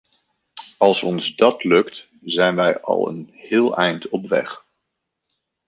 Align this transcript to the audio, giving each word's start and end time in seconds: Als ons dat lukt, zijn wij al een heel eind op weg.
Als 0.79 1.03
ons 1.03 1.35
dat 1.35 1.63
lukt, 1.63 2.07
zijn 2.23 2.55
wij 2.55 2.79
al 2.81 3.07
een 3.09 3.29
heel 3.33 3.77
eind 3.77 4.09
op 4.09 4.27
weg. 4.27 4.65